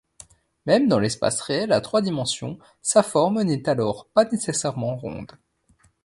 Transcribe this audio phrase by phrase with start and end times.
[0.65, 5.33] Même dans l'espace réel à trois dimensions, sa forme n'est alors pas nécessairement ronde.